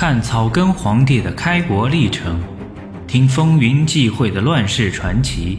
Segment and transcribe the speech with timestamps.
[0.00, 2.40] 看草根皇帝的开国历程，
[3.08, 5.58] 听风云际会的乱世传奇。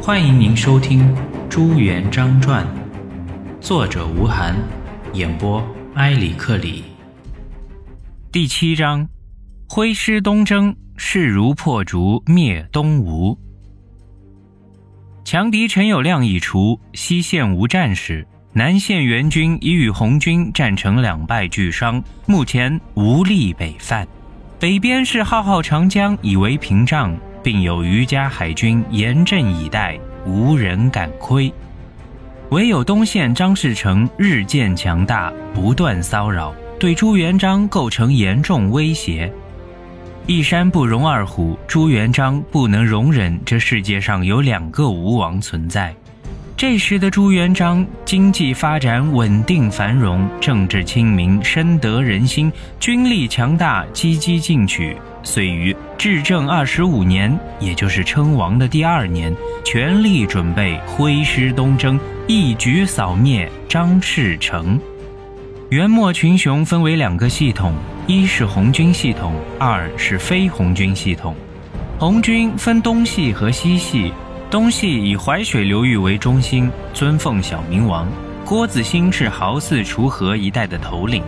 [0.00, 1.02] 欢迎您收听
[1.50, 2.66] 《朱元璋传》，
[3.60, 4.54] 作者吴晗，
[5.12, 5.62] 演播
[5.96, 6.84] 埃里克里。
[8.32, 9.06] 第七章：
[9.68, 13.38] 挥师东征，势如破竹，灭东吴。
[15.22, 18.26] 强敌陈友谅已除，西线无战事。
[18.56, 24.06] 南线援军已与红军战成两败俱伤，目前无力北犯。
[24.60, 31.52] 北边是浩浩长江以为屏障，并有余家海军严阵以待，无人敢窥。
[32.50, 39.32] 唯有东线张士诚日渐强大，不断骚扰，对朱元璋构成严重威胁。
[40.28, 45.92] 一山不容二虎，朱元璋不能容忍这世界上有两个吴王存在。
[46.56, 54.96] 这时的朱元璋经济发展稳定繁荣，政治清明，深得人心，军力强大，积极进取。
[55.24, 64.78] 遂于至正二十五年，也就是称王的第二年，全力准备挥师东征，一举扫灭张士诚。
[65.70, 67.74] 元末群雄分为两个系统，
[68.06, 71.34] 一是红军系统，二是非红军系统。
[71.98, 74.12] 红军分东系和西系。
[74.50, 78.06] 东系以淮水流域为中心，尊奉小明王，
[78.44, 81.22] 郭子兴是濠泗锄禾一带的头领；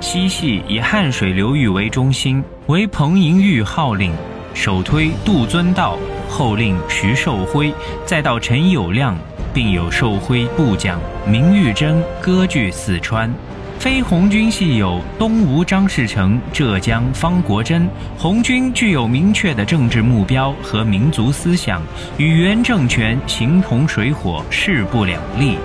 [0.00, 4.12] 西系以汉水流域为中心，为彭莹玉号令，
[4.52, 5.96] 首推杜遵道，
[6.28, 7.72] 后令徐寿辉，
[8.04, 9.14] 再到陈友谅，
[9.54, 11.00] 并有寿辉部将。
[11.26, 13.32] 明玉珍割据四川。
[13.78, 17.88] 非红军系有东吴张士诚、浙江方国珍。
[18.18, 21.80] 红军具有明确的政治目标和民族思想，
[22.16, 25.56] 与原政权形同水火，势不两立。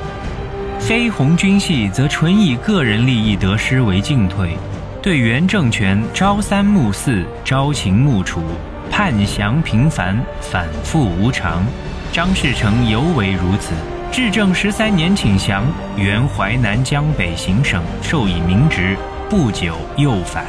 [0.80, 4.56] 非红军系则纯以个人利益得失为进退，
[5.02, 8.44] 对原政权朝三暮四、朝秦暮楚，
[8.92, 11.66] 叛降频繁，反复无常。
[12.12, 13.74] 张士诚尤为如此。
[14.14, 15.66] 至正十三年请降，
[15.98, 18.96] 原淮南江北行省，授以明职。
[19.28, 20.46] 不久又反。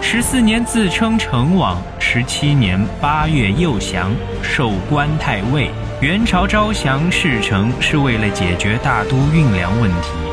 [0.00, 4.12] 十四年自称成王，十七年八月又降，
[4.44, 5.72] 授官太尉。
[6.00, 10.29] 元朝招降事成是为了解决大都运粮问题。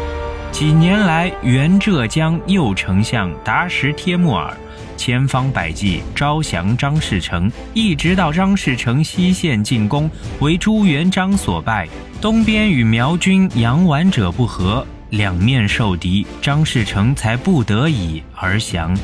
[0.52, 4.58] 几年来，原浙江右丞相达什帖木儿。
[4.96, 10.10] 千方百计招降张士诚，一直到张士诚西线进攻，
[10.40, 11.88] 为朱元璋所败。
[12.20, 18.98] 东边与苗军杨完者不和，两面受敌，张士诚才不得已而降。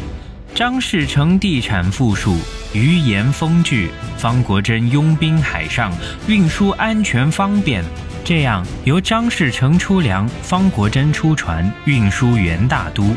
[0.55, 2.37] 张士诚地产富庶，
[2.73, 5.91] 鱼盐丰聚，方国珍拥兵海上，
[6.27, 7.83] 运输安全方便。
[8.23, 13.15] 这样由张士诚出粮，方国珍出船，运输元大都。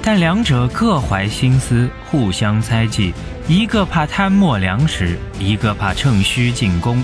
[0.00, 3.12] 但两者各怀心思，互相猜忌，
[3.48, 7.02] 一个怕贪没粮食，一个怕趁虚进攻。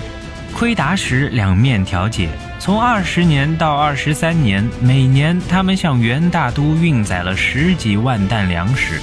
[0.53, 9.01] 亏达时两面调解，从二十年到二十三年，每年他们向元大都运载了十几万担粮食。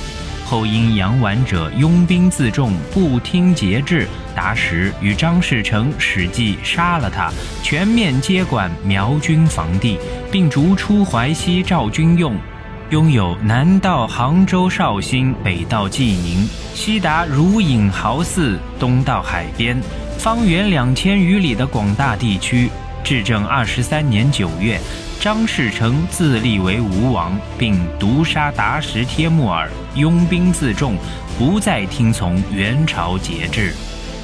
[0.51, 7.31] 后因杨完者拥兵自重，不听节制，达时与张士诚使计杀了他，
[7.63, 9.97] 全面接管苗军防地，
[10.29, 12.35] 并逐出淮西赵军用。
[12.91, 16.45] 拥有南到杭州绍兴，北到济宁，
[16.75, 19.81] 西达如影濠泗，东到海边，
[20.19, 22.69] 方圆两千余里的广大地区。
[23.03, 24.81] 至正二十三年九月，
[25.21, 30.97] 张士诚自立为吴王，并毒杀达什帖木儿，拥兵自重，
[31.39, 33.75] 不再听从元朝节制。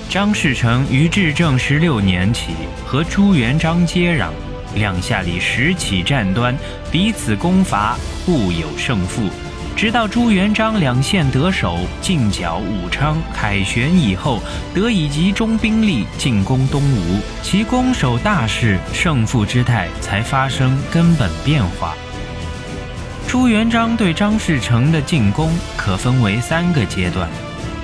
[0.09, 2.53] 张士诚于至正十六年起
[2.85, 4.31] 和朱元璋接壤。
[4.75, 6.55] 两下里时起战端，
[6.93, 9.23] 彼此攻伐，互有胜负。
[9.77, 14.41] 直到朱元璋两线得手，进剿武昌、凯旋以后，
[14.75, 21.95] 得以集中兵力进攻东吴，其攻守大势、胜负之态才发生根本变化。
[23.29, 27.29] 朱元璋对张士诚的进攻可分为三个阶段，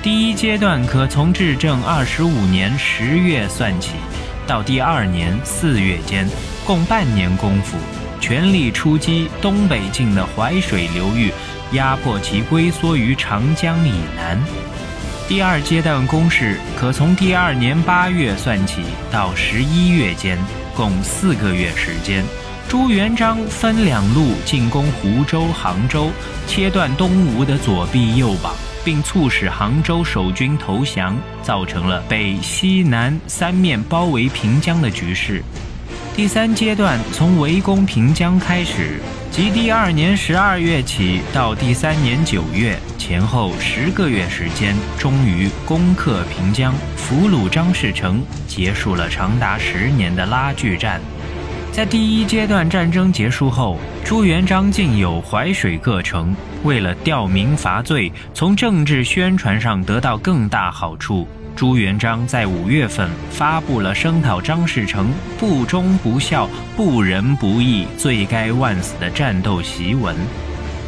[0.03, 3.91] 第一阶段可从至正二十五年十月算起。
[4.47, 6.27] 到第二年四月间，
[6.65, 7.77] 共半年功夫，
[8.23, 11.33] 全力出击东北境的淮水流域，
[11.73, 14.41] 压迫其龟缩于长江以南。
[15.29, 20.39] 第二阶段攻势可从第二年八月算起，到十一月间，
[20.77, 22.25] 共四个月时间。
[22.69, 26.11] 朱元璋分两路进攻湖州、杭州，
[26.47, 28.55] 切断东吴的左臂右膀。
[28.85, 35.41] 并促使杭州守军投降，造成了北西南三面包围平江的局势。
[36.15, 39.01] 第三阶段从围攻平江开始，
[39.31, 51.01] 即第二年十二月起到第三年九月前后十个月时间，终于攻克平江，俘虏张士诚，结束了长达十年的拉锯战。
[51.73, 61.27] 在第一阶段战争结束后，朱元璋竟有淮水各城，为了吊民伐罪，从政治宣传上得到更大好处。
[61.55, 70.17] 朱元璋在五月份发布了声讨张士诚不忠不孝、不仁不义、罪该万死的战斗檄文。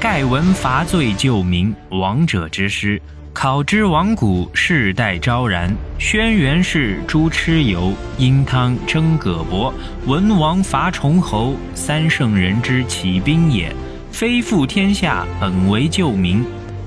[0.00, 3.00] 盖文伐罪救民，亡者之师，
[3.32, 5.74] 考之亡古，世代昭然。
[5.98, 9.72] 轩辕氏朱蚩尤，殷汤征葛伯，
[10.06, 13.74] 文王伐崇侯，三圣人之起兵也。
[14.10, 16.44] 非复天下，本为救民。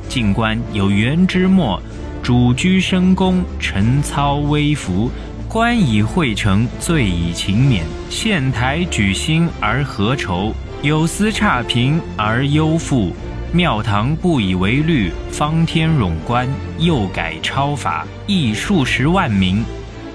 [0.08, 1.82] 静观有元之末。
[2.28, 5.10] 主居深宫，臣操微服，
[5.48, 7.84] 官以惠成，罪以勤勉。
[8.10, 13.14] 县台举兴而何愁，有司差评而忧富。
[13.54, 16.46] 庙堂不以为律，方天冗官，
[16.80, 19.64] 又改超法，役数十万民。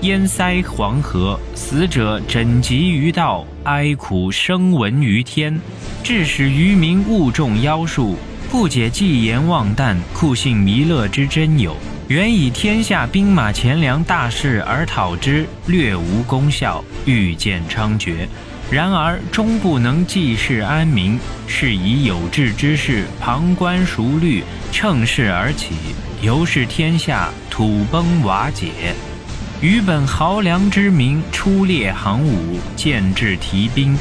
[0.03, 5.59] 淹塞黄河，死者枕藉于道，哀苦声闻于天，
[6.05, 8.17] 致使愚民误中妖术，
[8.51, 11.75] 不解计言妄诞，酷信弥勒之真有。
[12.09, 18.27] 原以天下兵马钱粮大事而讨之，略无功效，愈见猖獗。
[18.71, 25.75] 然而终不能济世安民，是以有志之士旁观熟虑，乘势而起，
[26.21, 28.71] 由是天下土崩瓦解。
[29.61, 33.97] 余本豪良之民，出列行伍，建制提兵，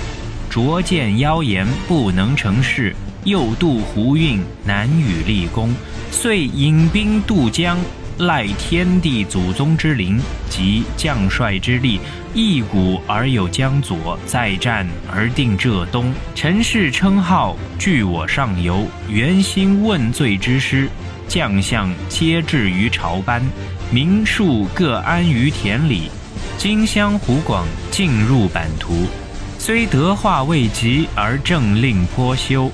[0.50, 2.96] 拙见妖言，不能成事。
[3.24, 5.74] 又渡湖运，难与立功，
[6.10, 7.78] 遂引兵渡江。
[8.18, 12.00] 赖天地祖宗之灵及将帅之力，
[12.36, 16.14] 一鼓而有江左，再战而定浙东。
[16.36, 20.88] 陈氏称号，据我上游，元兴问罪之师，
[21.28, 23.42] 将相皆至于朝班，
[23.90, 26.12] 民庶各安于田里。
[26.60, 29.08] 今湘湖广，进入版图，
[29.58, 32.72] 虽德化未及，而政令颇修。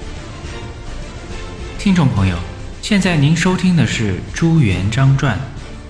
[1.88, 2.38] 听众朋友。
[2.82, 5.38] 现在您收听的是《朱元璋传》，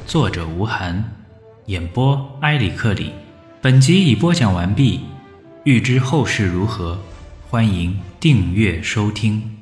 [0.06, 1.04] 作者吴晗，
[1.66, 3.12] 演播埃里克里。
[3.64, 5.00] 本集已播讲完毕。
[5.64, 7.00] 欲知后事如何，
[7.50, 9.57] 欢迎订阅收听。